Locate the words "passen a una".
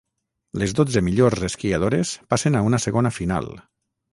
2.35-2.81